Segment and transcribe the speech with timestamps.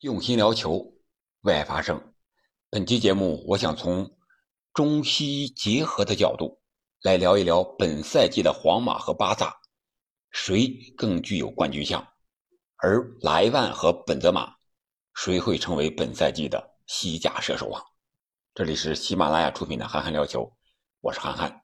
[0.00, 0.94] 用心聊球，
[1.40, 2.14] 为爱发声。
[2.70, 4.08] 本期节目，我想从
[4.72, 6.60] 中西医结合的角度
[7.02, 9.52] 来聊一聊本赛季的皇马和巴萨，
[10.30, 12.00] 谁更具有冠军相？
[12.76, 14.54] 而莱万和本泽马，
[15.14, 17.82] 谁会成为本赛季的西甲射手王？
[18.54, 20.42] 这里是喜马拉雅出品的《憨憨聊球》，
[21.00, 21.60] 我是憨憨。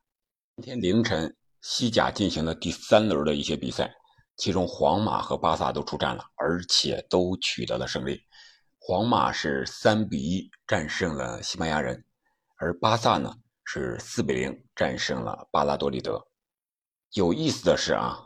[0.57, 3.95] 今天凌晨，西甲进行了第三轮的一些比赛。
[4.37, 8.21] 其中，皇马和巴萨都出战了，而且都取得了胜利。
[8.79, 12.05] 皇马是三比一战胜了西班牙人，
[12.57, 13.33] 而巴萨呢
[13.65, 16.27] 是四比零战胜了巴拉多利德。
[17.13, 18.19] 有意思的是啊，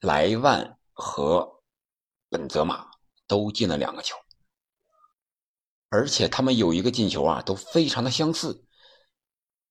[0.00, 1.60] 莱万和
[2.30, 2.86] 本泽马
[3.26, 4.16] 都进了两个球，
[5.88, 8.64] 而且他们有一个进球啊，都非常的相似。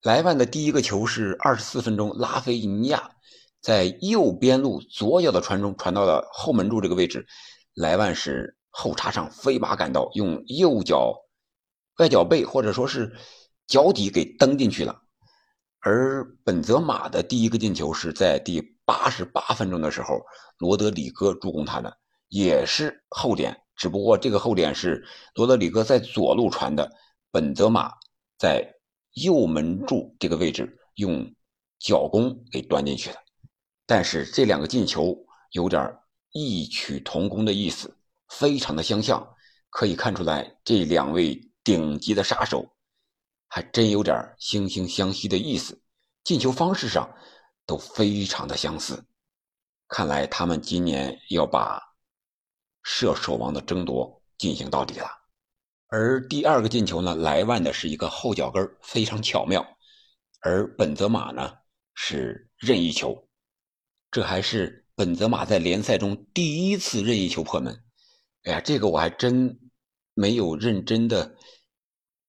[0.01, 3.15] 莱万的第一个球是二十四分钟，拉菲尼亚。
[3.61, 7.25] 在右边路左脚的传中传到了后门柱这个位置，
[7.75, 11.15] 莱万是后插上飞马赶到，用右脚
[11.97, 13.15] 外脚背或者说是
[13.67, 15.01] 脚底给蹬进去了。
[15.79, 20.21] 而本泽马的第一个进球是在第八十八分钟的时候，
[20.57, 21.95] 罗德里戈助攻他的，
[22.29, 25.03] 也是后点，只不过这个后点是
[25.35, 26.89] 罗德里戈在左路传的，
[27.31, 27.91] 本泽马
[28.37, 28.75] 在
[29.13, 31.31] 右门柱这个位置用
[31.79, 33.17] 脚弓给端进去的。
[33.91, 35.13] 但是这两个进球
[35.51, 35.93] 有点
[36.31, 37.93] 异曲同工的意思，
[38.29, 39.35] 非常的相像，
[39.69, 42.65] 可以看出来这两位顶级的杀手
[43.49, 45.77] 还真有点惺惺相惜的意思。
[46.23, 47.13] 进球方式上
[47.65, 49.03] 都非常的相似，
[49.89, 51.77] 看来他们今年要把
[52.83, 55.07] 射手王的争夺进行到底了。
[55.87, 59.61] 而第二个进球呢，莱万的是一个后脚跟，非常巧妙，
[60.39, 61.51] 而本泽马呢
[61.93, 63.27] 是任意球。
[64.11, 67.81] 这还是本泽马在联赛中第一次任意球破门，
[68.43, 69.57] 哎呀，这个我还真
[70.13, 71.37] 没有认真的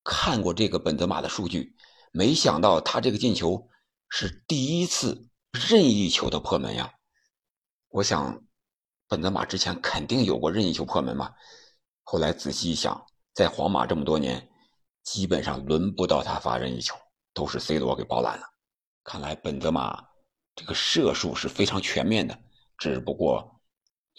[0.05, 1.75] 看过这个本泽马的数据，
[2.13, 3.69] 没想到他这个进球
[4.09, 6.95] 是第一次任意球的破门呀！
[7.89, 8.41] 我想，
[9.09, 11.35] 本泽马之前肯定有过任意球破门嘛。
[12.05, 13.05] 后来仔细一想，
[13.35, 14.49] 在皇马这么多年，
[15.03, 16.95] 基本上轮不到他发任意球，
[17.35, 18.47] 都是 C 罗给包揽了。
[19.03, 20.12] 看来本泽马。
[20.55, 22.39] 这个射术是非常全面的，
[22.77, 23.61] 只不过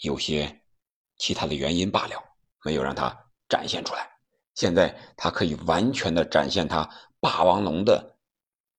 [0.02, 0.62] 有些
[1.16, 2.22] 其他的原因罢了，
[2.64, 3.16] 没有让他
[3.48, 4.10] 展现出来。
[4.54, 6.88] 现在他可以完全的展现他
[7.20, 8.16] 霸王龙的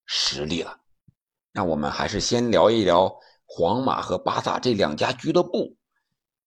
[0.05, 0.79] 实力了。
[1.51, 3.13] 那我们还是先聊一聊
[3.45, 5.77] 皇马和巴萨这两家俱乐部，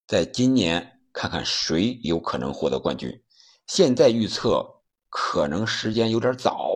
[0.06, 3.22] 在今年看看谁有可能获得冠军。
[3.66, 6.74] 现在预测可能时间有点早，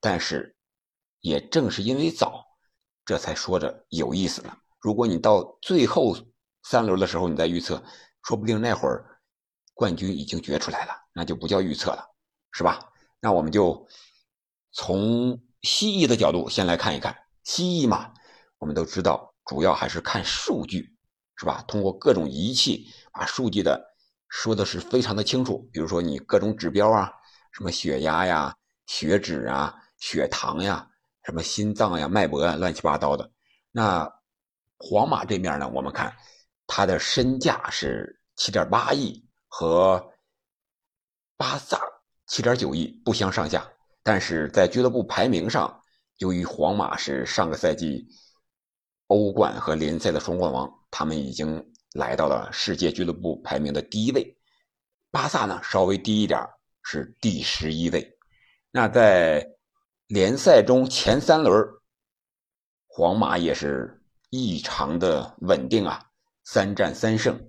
[0.00, 0.56] 但是
[1.20, 2.45] 也正是因为早。
[3.06, 4.54] 这才说着有意思呢。
[4.80, 6.16] 如果你到最后
[6.64, 7.82] 三轮的时候你再预测，
[8.24, 9.18] 说不定那会儿
[9.72, 12.04] 冠军已经决出来了，那就不叫预测了，
[12.50, 12.80] 是吧？
[13.20, 13.86] 那我们就
[14.72, 17.16] 从西医的角度先来看一看。
[17.44, 18.12] 西医嘛，
[18.58, 20.96] 我们都知道，主要还是看数据，
[21.36, 21.64] 是吧？
[21.68, 23.94] 通过各种仪器把数据的
[24.28, 25.68] 说的是非常的清楚。
[25.72, 27.12] 比如说你各种指标啊，
[27.52, 28.54] 什么血压呀、
[28.86, 30.90] 血脂啊、血糖呀。
[31.26, 33.28] 什么心脏呀、脉搏啊，乱七八糟的。
[33.72, 34.08] 那
[34.78, 35.68] 皇马这面呢？
[35.74, 36.14] 我们看
[36.68, 40.00] 他的身价是七点八亿，和
[41.36, 41.80] 巴萨
[42.28, 43.68] 七点九亿不相上下。
[44.04, 45.82] 但是在俱乐部排名上，
[46.18, 48.06] 由于皇马是上个赛季
[49.08, 51.60] 欧冠和联赛的双冠王，他们已经
[51.94, 54.38] 来到了世界俱乐部排名的第一位。
[55.10, 56.40] 巴萨呢，稍微低一点，
[56.84, 58.16] 是第十一位。
[58.70, 59.44] 那在
[60.08, 61.66] 联赛中前三轮，
[62.86, 64.00] 皇马也是
[64.30, 66.00] 异常的稳定啊，
[66.44, 67.44] 三战三胜，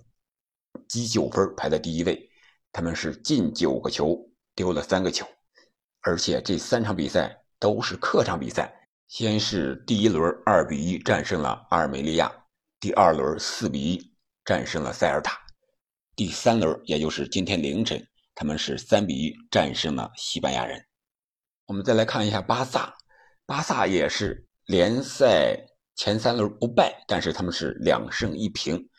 [0.88, 2.32] 积九分排在第一位。
[2.72, 4.18] 他们是进九个球，
[4.56, 5.24] 丢了三个球，
[6.02, 8.74] 而且这三场比赛都是客场比赛。
[9.08, 12.32] 先是第一轮二比一战胜了阿尔梅利亚，
[12.80, 14.14] 第二轮四比一
[14.44, 15.38] 战胜了塞尔塔，
[16.16, 18.04] 第三轮也就是今天凌晨，
[18.34, 20.84] 他们是三比一战胜了西班牙人。
[21.68, 22.96] 我们再来看一下巴萨，
[23.46, 28.90] 巴萨也是联赛前三轮不败，但是他们是两胜一平。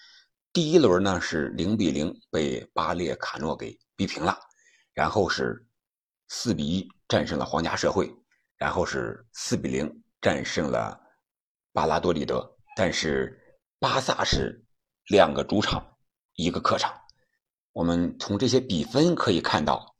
[0.52, 4.38] 第一轮呢是零比零被巴列卡诺给逼平了，
[4.92, 5.66] 然后是
[6.28, 8.14] 四比一战胜了皇家社会，
[8.58, 11.00] 然后是四比零战胜了
[11.72, 12.54] 巴拉多利德。
[12.76, 13.40] 但是
[13.78, 14.62] 巴萨是
[15.06, 15.96] 两个主场，
[16.34, 16.92] 一个客场。
[17.72, 19.96] 我们从这些比分可以看到，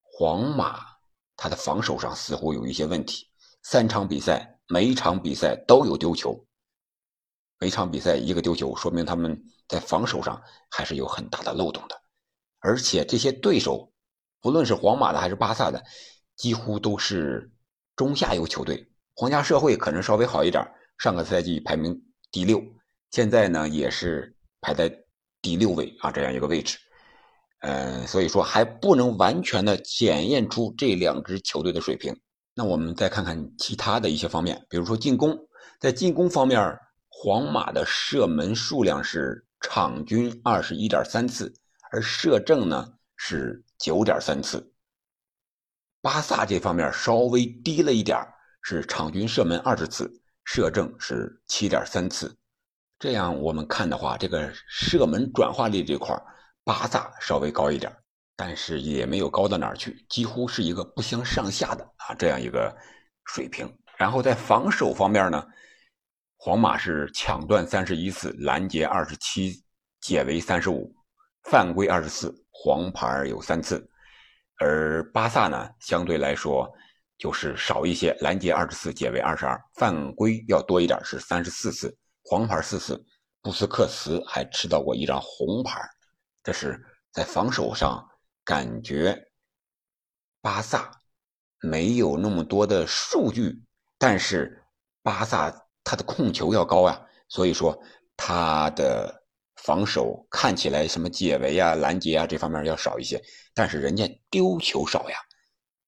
[0.00, 0.93] 皇马。
[1.36, 3.26] 他的防守上似乎有一些问题，
[3.62, 6.46] 三场比赛每一场比赛都有丢球，
[7.58, 12.00] 每场比赛一个丢球，说明他们在防守上还是有很大的漏洞的。
[12.60, 13.92] 而且这些对手，
[14.40, 15.84] 不论是皇马的还是巴萨的，
[16.36, 17.52] 几乎都是
[17.96, 18.90] 中下游球队。
[19.14, 20.66] 皇家社会可能稍微好一点，
[20.98, 22.00] 上个赛季排名
[22.30, 22.62] 第六，
[23.10, 24.90] 现在呢也是排在
[25.42, 26.78] 第六位啊这样一个位置。
[27.66, 32.14] 嗯，所以说还不能完全的检验出这两支球队的水平。
[32.54, 35.34] 那我们再看看其他的一些方面，比如说进攻，
[35.80, 36.78] 在进攻方面，
[37.08, 41.52] 皇马的射门数量是场均二十一点三次。
[41.90, 44.72] 而射正呢是九点三次，
[46.02, 48.18] 巴萨这方面稍微低了一点
[48.62, 50.12] 是场均射门二十次，
[50.44, 52.36] 射正是七点三次。
[52.98, 56.20] 这样我们看的话，这个射门转化率这块
[56.64, 57.94] 巴萨稍微高一点，
[58.36, 62.74] 但是也没有高到哪儿去，几乎是一个不相上下的啊这样一个
[63.26, 63.70] 水平。
[63.96, 65.44] 然后在防守方面呢，
[66.36, 69.62] 皇马是抢断三十一次，拦截二十七，
[70.00, 70.92] 解围三十五。
[71.50, 73.86] 犯规二十四，黄牌有三次，
[74.58, 76.66] 而巴萨呢，相对来说
[77.18, 81.94] 就是少一些，拦截二十四，解围二十二，犯规要多一点，是三十四次，
[82.24, 82.98] 黄牌四次，
[83.42, 85.78] 布斯克茨还吃到过一张红牌，
[86.44, 86.80] 这是
[87.10, 88.08] 在防守上
[88.44, 89.32] 感觉
[90.40, 91.00] 巴萨
[91.60, 93.64] 没有那么多的数据，
[93.98, 94.62] 但是
[95.02, 97.76] 巴萨他的控球要高呀，所以说
[98.16, 99.24] 他的。
[99.62, 103.22] 防守看起来什么解围啊、拦截啊这方面要少一些，
[103.54, 105.16] 但是人家丢球少呀，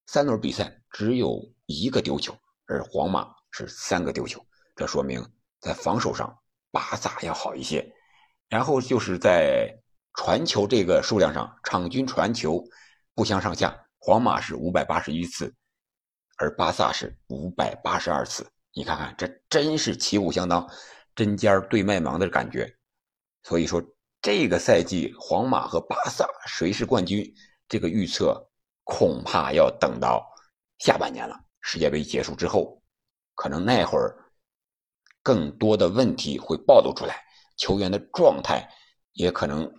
[0.06, 2.34] 三轮比赛只有一个丢球，
[2.66, 4.40] 而皇马是三个丢球，
[4.76, 5.22] 这说明
[5.60, 6.38] 在防守上
[6.70, 7.86] 巴萨要好一些。
[8.48, 9.76] 然后就是在
[10.16, 12.64] 传球这个数量上，场均传球
[13.14, 15.54] 不相上下，皇马是五百八十一次，
[16.38, 18.44] 而巴萨是五百八十二次。
[18.72, 20.68] 你看看，这真是旗鼓相当，
[21.14, 22.74] 针尖对麦芒的感觉。
[23.42, 23.82] 所以说，
[24.20, 27.24] 这个赛季皇马和巴萨谁是冠军？
[27.68, 28.48] 这个预测
[28.84, 30.26] 恐怕要等到
[30.78, 31.38] 下半年了。
[31.60, 32.82] 世界杯结束之后，
[33.34, 34.16] 可能那会儿
[35.22, 37.22] 更多的问题会暴露出来，
[37.56, 38.68] 球员的状态
[39.12, 39.70] 也可能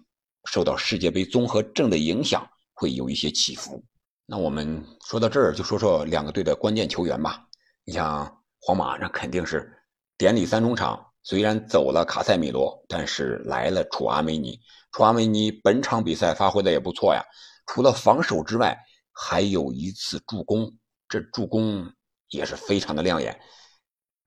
[0.48, 3.84] 受到世界杯综合症的影响，会有一些起伏。
[4.26, 7.46] 那我们说到这儿，就说说两个队的关键球员吧。
[7.84, 8.26] 你像
[8.60, 9.72] 皇马，那肯定是
[10.18, 11.06] 典礼三中场。
[11.24, 14.58] 虽然走了卡塞米罗，但是来了楚阿梅尼。
[14.94, 17.22] 楚阿梅尼本场比赛发挥的也不错呀，
[17.66, 18.78] 除了防守之外，
[19.12, 20.74] 还有一次助攻，
[21.10, 21.92] 这助攻
[22.30, 23.38] 也是非常的亮眼。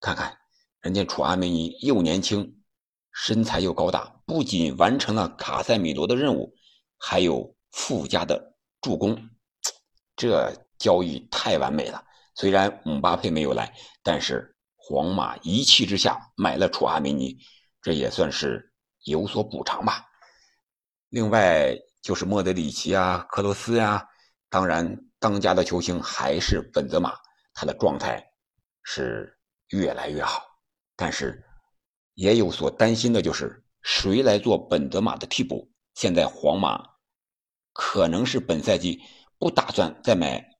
[0.00, 0.36] 看看
[0.82, 2.62] 人家楚阿梅尼又年轻，
[3.12, 6.54] 身材又高大，不仅完成了卡塞米罗的任务，
[6.96, 9.18] 还有附加的助攻，
[10.14, 12.00] 这交易太完美了。
[12.36, 13.74] 虽然姆巴佩没有来，
[14.04, 14.56] 但是。
[14.82, 17.38] 皇马一气之下买了楚阿梅尼，
[17.80, 18.72] 这也算是
[19.04, 20.04] 有所补偿吧。
[21.10, 24.04] 另外就是莫德里奇啊、克罗斯呀，
[24.48, 27.14] 当然当家的球星还是本泽马，
[27.54, 28.24] 他的状态
[28.82, 29.38] 是
[29.68, 30.42] 越来越好。
[30.96, 31.40] 但是
[32.14, 35.70] 也有所担心的就是谁来做本泽马的替补？
[35.94, 36.82] 现在皇马
[37.72, 39.02] 可能是本赛季
[39.38, 40.58] 不打算再买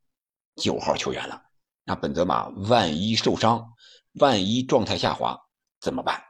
[0.57, 1.43] 九号球员了。
[1.85, 3.75] 那本泽马万一受伤？
[4.15, 5.39] 万一状态下滑
[5.81, 6.21] 怎么办？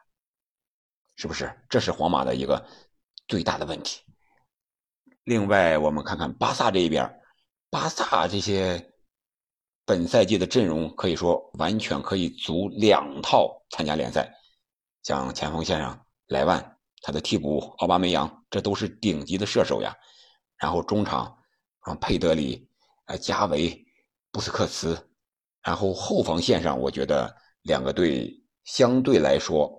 [1.16, 1.50] 是不是？
[1.69, 2.66] 这是皇马的一个
[3.26, 4.00] 最大的问题。
[5.25, 7.20] 另外，我们看看巴萨这一边，
[7.70, 8.92] 巴萨这些
[9.85, 14.35] 本赛季的阵容可以说完全可以组两套参加联赛。
[15.02, 19.97] 像前锋线上莱万，他的替补奥巴梅扬，这都是顶级的射手呀。
[20.57, 21.37] 然后中场
[21.80, 22.69] 啊，佩德里、
[23.07, 23.85] 呃加维、
[24.30, 24.97] 布斯克茨，
[25.62, 27.37] 然后后防线上，我觉得。
[27.64, 29.71] 两个队相对来说，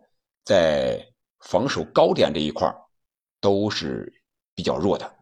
[0.46, 1.04] 在
[1.40, 2.72] 防守高点这一块
[3.40, 4.22] 都是
[4.54, 5.16] 比较弱的，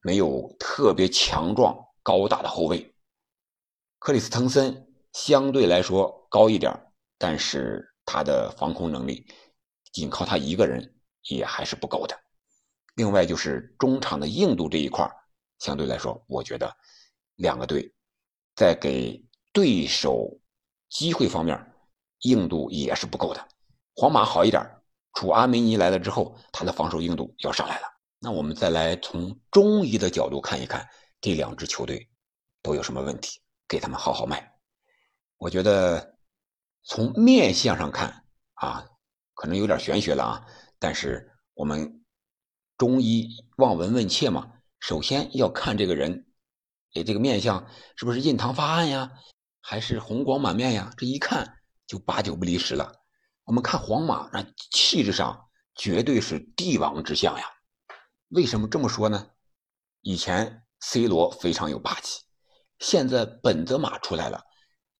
[0.00, 2.94] 没有特别强壮高大的后卫。
[3.98, 6.72] 克里斯滕森相对来说高一点，
[7.18, 9.26] 但是他的防空能力，
[9.92, 10.95] 仅靠他一个人
[11.28, 12.18] 也还是不够的。
[12.94, 15.08] 另外就是中场的硬度这一块
[15.58, 16.76] 相对来说，我觉得
[17.36, 17.94] 两个队
[18.54, 20.38] 在给对手。
[20.88, 21.72] 机会方面，
[22.20, 23.48] 硬度也是不够的。
[23.96, 24.62] 皇马好一点，
[25.14, 27.88] 楚阿梅尼来了之后，他的防守硬度要上来了。
[28.20, 30.88] 那我们再来从中医的角度看一看，
[31.20, 32.08] 这两支球队
[32.62, 34.54] 都有什么问题，给他们好好卖。
[35.38, 36.16] 我觉得
[36.84, 38.86] 从面相上看啊，
[39.34, 40.46] 可能有点玄学了啊，
[40.78, 42.04] 但是我们
[42.76, 46.26] 中医望闻问切嘛，首先要看这个人，
[46.94, 47.66] 哎，这个面相
[47.96, 49.12] 是不是印堂发暗呀？
[49.60, 52.92] 还是红光满面呀，这一看就八九不离十了。
[53.44, 57.44] 我们看皇马，那气质上绝对是帝王之相呀。
[58.28, 59.30] 为什么这么说呢？
[60.02, 62.22] 以前 C 罗非常有霸气，
[62.78, 64.44] 现在本泽马出来了，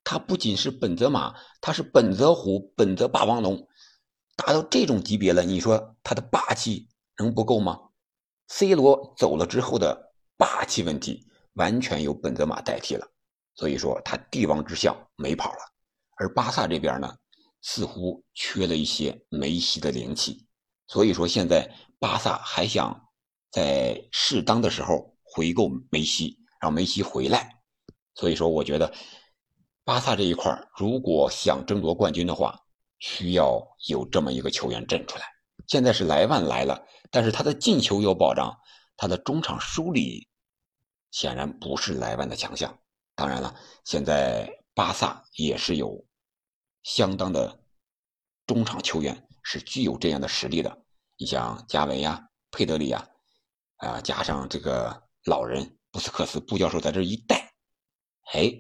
[0.03, 3.69] 他不仅是本泽马，他是本泽虎、本泽霸王龙，
[4.37, 6.89] 达到这种级别了，你说他的霸气
[7.19, 7.81] 能不够吗
[8.49, 13.07] ？C 罗走了之后的霸气问题，完全由本泽马代替了，
[13.55, 15.59] 所以说他帝王之相没跑了。
[16.19, 17.17] 而巴萨这边呢，
[17.63, 20.47] 似乎缺了一些梅西的灵气，
[20.87, 23.03] 所以说现在巴萨还想。
[23.53, 27.63] 在适当的时候回购梅西，让梅西回来。
[28.15, 28.93] 所以说，我觉得
[29.83, 32.66] 巴萨这一块如果想争夺冠军的话，
[32.99, 35.25] 需要有这么一个球员站出来。
[35.67, 38.57] 现在是莱万来了，但是他的进球有保障，
[38.97, 40.29] 他的中场梳理
[41.11, 42.79] 显然不是莱万的强项。
[43.15, 46.05] 当然了，现在巴萨也是有
[46.83, 47.61] 相当的
[48.47, 50.85] 中场球员是具有这样的实力的，
[51.17, 53.07] 你像加维呀、佩德里呀。
[53.79, 57.53] 啊，加上这个老人布斯克斯布教授在这一带，
[58.33, 58.51] 哎，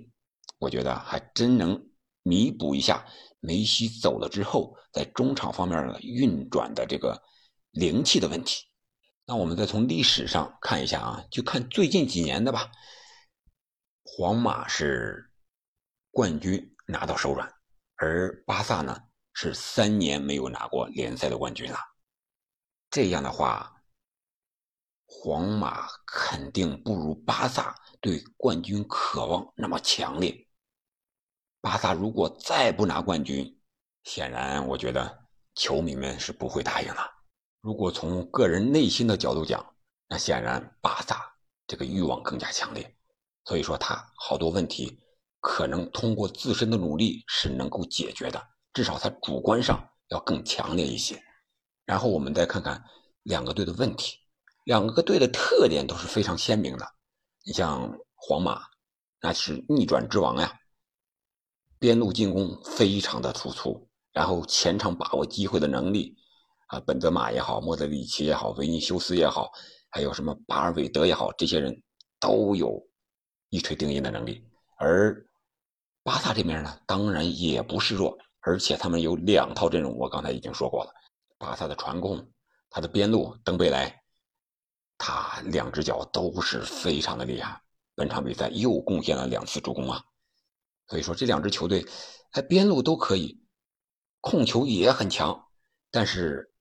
[0.58, 1.88] 我觉得还真能
[2.26, 3.06] 弥补一下
[3.38, 7.22] 梅西走了之后在中场方面的运转的这个
[7.70, 8.64] 灵气的问题。
[9.24, 12.72] 那我们再从历史上看一下啊，就看最近几年的吧。
[14.02, 15.30] 皇马是
[16.10, 17.48] 冠军拿到手软，
[17.94, 18.98] 而巴萨呢
[19.32, 21.78] 是三年没有拿过联赛的冠军了。
[22.90, 23.72] 这样的话。
[25.08, 30.45] 皇马肯定不如巴萨对冠军渴望那么强烈。
[31.66, 33.58] 巴萨如果再不拿冠军，
[34.04, 35.18] 显然我觉得
[35.56, 37.04] 球迷们是不会答应了。
[37.60, 39.74] 如果从个人内心的角度讲，
[40.08, 41.28] 那显然巴萨
[41.66, 42.96] 这个欲望更加强烈。
[43.46, 44.96] 所以说他好多问题
[45.40, 48.40] 可能通过自身的努力是能够解决的，
[48.72, 49.76] 至少他主观上
[50.10, 51.20] 要更强烈一些。
[51.84, 52.80] 然后我们再看看
[53.24, 54.16] 两个队的问题。
[54.66, 56.86] 两个队的特点都是非常鲜明的。
[57.44, 58.62] 你像皇马，
[59.20, 60.56] 那是逆转之王呀，
[61.78, 66.16] 边路进攻非常的突出，然后前场把握机会的能力，
[66.68, 69.50] 啊，本泽马也好，莫德里奇也好，维尼修斯也好，
[69.90, 71.82] 还有什么巴尔韦德也好，这些人
[72.18, 72.80] 都有
[73.50, 74.42] 一锤定音的能力。
[74.78, 75.26] 而
[76.02, 80.90] 巴萨这边呢，当然也不示弱，而且他们有两套阵容，我刚才已经说过了。
[81.38, 82.26] 巴萨的传控，
[82.70, 84.02] 他的边路登贝莱。
[84.98, 87.60] 他两只脚都是非常的厉害，
[87.94, 90.02] 本场比赛又贡献了两次助攻啊！
[90.88, 91.86] 所以说这两支球队，
[92.32, 93.42] 哎，边路都可以，
[94.20, 95.48] 控球也很强，
[95.90, 96.52] 但是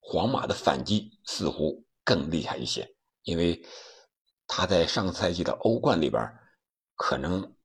[0.00, 2.88] 皇马的反击似乎更厉害一些，
[3.22, 3.64] 因为
[4.46, 6.22] 他在上个赛季的欧冠里边，
[6.96, 7.56] 可能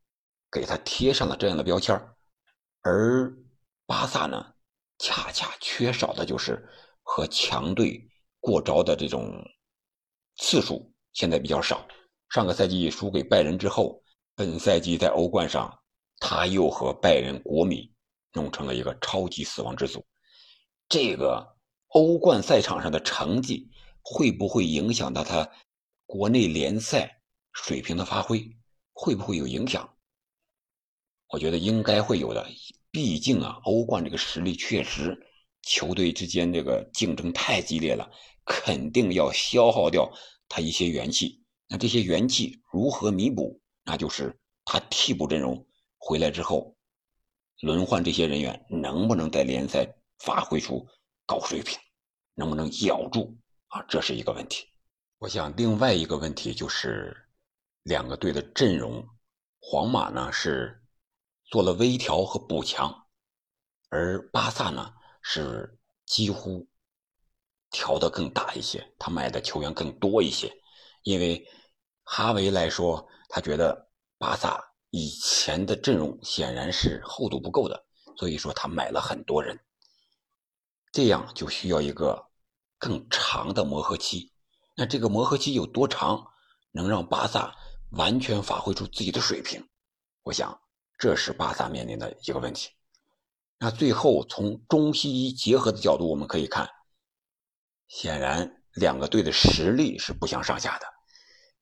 [0.52, 1.96] 给他贴上了这样的标签
[2.82, 3.32] 而
[3.86, 4.54] 巴萨呢，
[4.98, 6.68] 恰恰缺少的就是
[7.02, 8.10] 和强队
[8.40, 9.32] 过招的这种。
[10.42, 11.86] 次数现在比较少。
[12.30, 14.02] 上个赛季输给拜仁之后，
[14.40, 15.82] 本赛季在欧冠上，
[16.18, 17.92] 他又和拜仁、国米
[18.32, 20.06] 弄成了一个超级死亡之组。
[20.88, 21.58] 这个
[21.90, 23.70] 欧冠赛场上的成绩
[24.02, 25.52] 会不会影响到他
[26.06, 27.20] 国内联赛
[27.52, 28.50] 水平的发挥？
[28.94, 29.94] 会不会有影响？
[31.28, 32.48] 我觉得应该会有的。
[32.92, 35.22] 毕竟啊，欧冠这个实力确实，
[35.64, 38.10] 球队之间这个竞争太激烈了。
[38.46, 40.10] 肯定要消耗掉
[40.48, 43.60] 他一些元气，那这些元气如何弥补？
[43.90, 45.66] 那就是他替补阵容
[45.98, 46.78] 回来之后，
[47.62, 50.88] 轮换这些人员能不能在联赛发挥出
[51.26, 51.80] 高水平，
[52.36, 53.36] 能不能咬住
[53.70, 53.82] 啊？
[53.90, 54.68] 这是一个问题。
[55.18, 57.18] 我想另外一个问题就是
[57.82, 59.04] 两个队的阵容，
[59.60, 60.84] 皇马呢是
[61.46, 63.08] 做了微调和补强，
[63.90, 64.94] 而巴萨呢
[65.24, 66.70] 是几乎。
[67.72, 70.52] 调的更大一些，他买的球员更多一些，
[71.04, 71.44] 因为
[72.04, 77.86] 哈维来说，他觉得巴萨以前的阵容显然是厚度不够的，
[78.18, 79.58] 所以说他买了很多人，
[80.92, 82.28] 这样就需要一个
[82.78, 84.34] 更长的磨合期。
[84.76, 86.26] 那这个磨合期有多长，
[86.72, 87.56] 能让巴萨
[87.92, 89.70] 完全发挥出自己的水平？
[90.24, 90.60] 我想
[90.98, 92.70] 这是巴萨面临的一个问题。
[93.60, 96.70] 那最后从中西医结合的角度，我们可以看。
[97.88, 100.86] 显然，两个队的实力是不相上下的，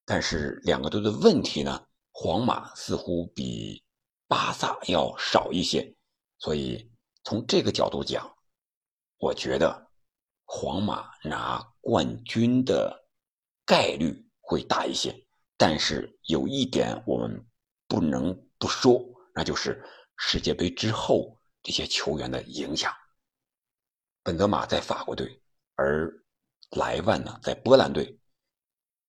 [0.09, 1.85] 但是两个队的问题呢？
[2.13, 3.83] 皇马似乎比
[4.27, 5.93] 巴萨要少一些，
[6.39, 6.89] 所以
[7.25, 8.33] 从这个角度讲，
[9.17, 9.89] 我觉得
[10.45, 13.05] 皇马拿冠军的
[13.65, 15.13] 概率会大一些。
[15.57, 17.45] 但是有一点我们
[17.87, 19.03] 不能不说，
[19.35, 19.83] 那就是
[20.15, 22.93] 世界杯之后这些球员的影响。
[24.23, 25.39] 本泽马在法国队。
[25.79, 26.11] 而
[26.71, 28.19] 莱万呢，在波兰队，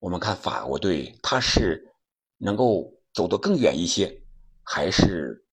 [0.01, 1.93] 我们看法国队，他是
[2.37, 4.23] 能够走得更远一些，
[4.63, 5.45] 还是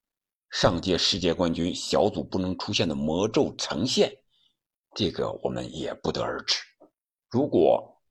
[0.51, 4.15] 上届世界冠军小组不能出现的魔咒呈现？
[4.95, 6.57] 这个我们也不得而知。
[7.29, 8.01] 如果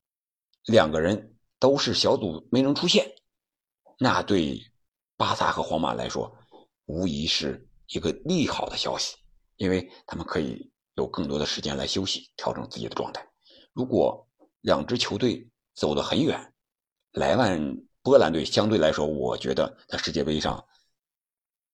[0.67, 3.15] 两个人都是小组没能出现，
[3.99, 4.61] 那对
[5.17, 6.37] 巴萨和皇马来说，
[6.87, 9.17] 无疑是一个利好的消息，
[9.57, 13.25] 因为他们可以有更多的时间来休息，调整自己的状态。
[13.73, 14.29] 如果
[14.61, 16.53] 两支球队走得很远，
[17.13, 20.65] 莱万波兰队相对来说，我觉得在世界杯上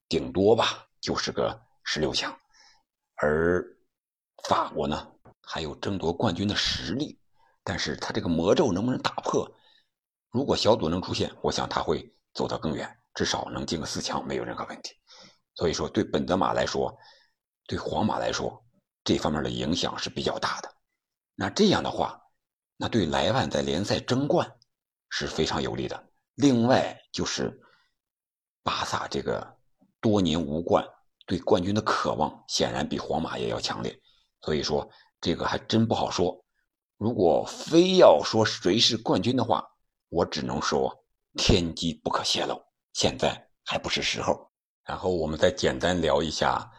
[0.08, 2.36] 顶多吧就是个十六强，
[3.16, 3.64] 而
[4.44, 7.18] 法国呢还有争夺冠军的实力，
[7.62, 9.50] 但是他这个魔咒能不能打破？
[10.30, 14.94] 如果小组能出现，我想他会走得更远，至少能进个四强，没有任何问题。
[15.56, 16.96] 所以说，对本泽马来说，
[17.66, 18.64] 对皇马来说，
[19.02, 20.72] 这方面的影响是比较大的。
[21.34, 22.20] 那这样的话，
[22.80, 24.50] 那对莱万在联赛争冠
[25.10, 26.02] 是非常有利的。
[26.36, 27.60] 另外就是
[28.62, 29.58] 巴萨这个
[30.00, 30.82] 多年无冠，
[31.26, 33.94] 对冠军的渴望显然比皇马也要强烈。
[34.40, 36.42] 所以说，这个还真不好说。
[36.96, 39.62] 如果非要说谁是冠军的话，
[40.08, 41.04] 我只能说
[41.36, 42.58] 天机不可泄露，
[42.94, 44.50] 现在还不是时候。
[44.84, 46.72] 然后我们再简单聊一下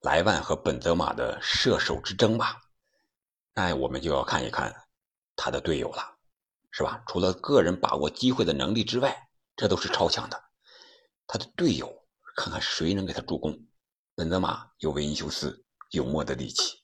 [0.00, 2.56] 莱万和本泽马的射手之争吧。
[3.54, 4.74] 那我们就要看一看
[5.46, 6.18] 他的队友了，
[6.72, 7.04] 是吧？
[7.06, 9.16] 除了个人把握机会的能力之外，
[9.54, 10.42] 这都是超强的。
[11.28, 12.04] 他的队友，
[12.36, 13.56] 看看谁能给他助攻。
[14.16, 16.82] 本泽马有维尼修斯，有莫德里奇，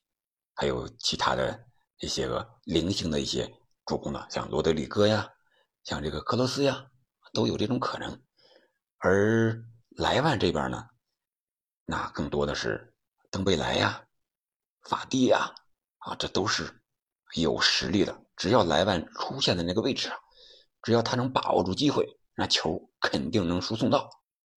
[0.54, 1.66] 还有其他的
[1.98, 3.52] 一些个零星的一些
[3.84, 5.28] 助攻的，像罗德里戈呀。
[5.82, 6.86] 像这个克罗斯呀，
[7.32, 8.22] 都有这种可能，
[8.98, 10.88] 而莱万这边呢，
[11.84, 12.94] 那更多的是
[13.28, 14.06] 登贝莱呀、
[14.82, 15.52] 法蒂呀，
[15.98, 16.80] 啊，这都是
[17.34, 18.21] 有实力的。
[18.36, 20.16] 只要莱万出现在那个位置上，
[20.82, 24.08] 只要他能把握住机会，那球肯定能输送到。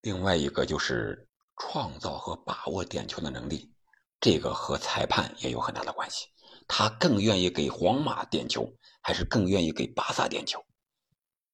[0.01, 3.72] 另外一个就是创造和把握点球的能力，
[4.20, 6.27] 这个和裁判也有很大的关系。
[6.68, 8.68] 他更愿意给皇马点球，
[9.01, 10.59] 还是更愿意给巴萨点球？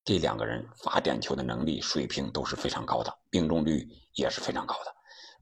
[0.04, 4.94] 这两个人罚点球的能力水平都是非常高的，命中率也是非常高的。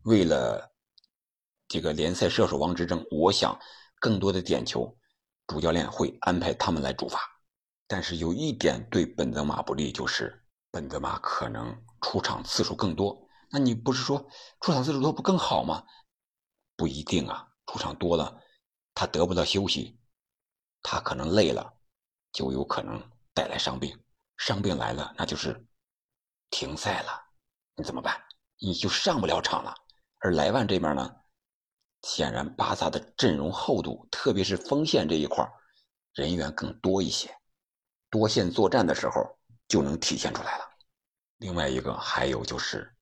[0.04, 0.70] 为了
[1.68, 3.58] 这个联赛射手王之争，我想
[4.00, 4.98] 更多的点球，
[5.50, 7.20] 主教练会安排他们来主罚。
[7.88, 13.28] 但是有一点对本泽马不利，就是本泽马可能出场次数更多。
[13.50, 14.30] 那你不是说
[14.62, 15.84] 出场次数多不更好吗？
[16.78, 18.40] 不一定啊，出场多了，
[18.94, 20.00] 他得不到休息，
[20.84, 21.74] 他可能累了，
[22.32, 23.02] 就有可能
[23.34, 24.00] 带来伤病。
[24.38, 25.68] 伤病来了，那就是
[26.52, 27.10] 停赛了，
[27.76, 28.16] 你怎么办？
[28.60, 29.74] 你就上不了场了。
[30.20, 31.16] 而莱万这边呢，
[32.02, 35.48] 显然巴萨的阵容厚度，特别是锋线这一块
[36.14, 37.34] 人员更多一些，
[38.10, 40.66] 多线作战的时候就能体现出来了。
[41.38, 42.96] 另外一个还有就是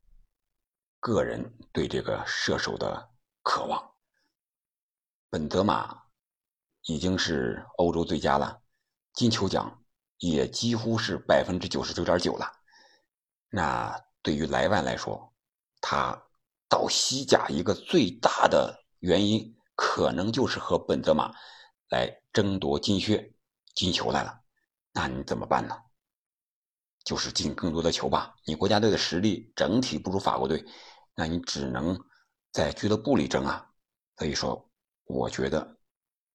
[0.99, 3.09] 个人对这个射手的
[3.43, 3.91] 渴望。
[5.29, 6.03] 本泽马
[6.83, 8.61] 已经是欧洲最佳了，
[9.13, 9.83] 金球奖。
[10.19, 12.51] 也几乎是百分之九十九点九了。
[13.51, 15.31] 那对于莱万来说，
[15.79, 16.19] 他
[16.67, 21.33] 到西甲一个最大的原因，可能就是和本泽马
[21.89, 23.33] 来争夺金靴、
[23.75, 24.41] 金球来了。
[24.91, 25.75] 那你怎么办呢？
[27.03, 28.35] 就是进更多的球吧。
[28.45, 30.65] 你国家队的实力整体不如法国队，
[31.15, 31.99] 那你只能
[32.51, 33.69] 在俱乐部里争啊。
[34.17, 34.69] 所以说，
[35.05, 35.77] 我觉得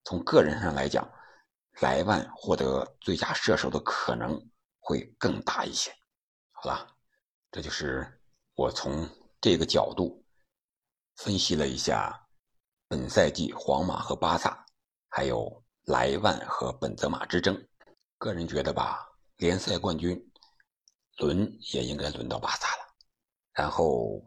[0.04, 1.06] 从个人上来讲。
[1.80, 4.38] 莱万获得最佳射手的可能
[4.78, 5.90] 会更大一些。
[6.50, 6.86] 好了，
[7.50, 8.20] 这就是
[8.54, 9.08] 我从
[9.40, 10.22] 这个角度
[11.16, 12.28] 分析了一下
[12.92, 14.66] 本赛季皇马和巴萨，
[15.08, 17.56] 还有莱万和本泽马之争。
[18.18, 20.22] 个人觉得吧，联赛冠军
[21.16, 22.94] 轮也应该轮到巴萨了，
[23.54, 24.22] 然后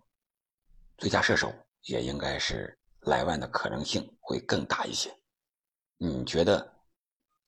[0.97, 5.15] 最佳射手也应该是莱万的可能性会更大一些。
[5.97, 6.73] 你觉得？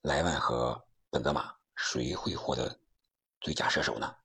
[0.04, 2.80] 莱万和本泽马谁会获得
[3.42, 4.16] 最佳射手呢？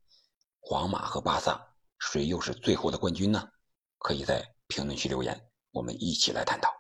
[0.61, 1.59] 皇马和巴萨
[2.01, 3.51] 谁又是最后的冠军呢？
[3.97, 6.71] 可以在评论区留言，我们一起来探讨。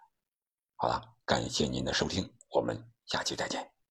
[0.82, 3.81] 好了，感谢您的收听，我们下期再见。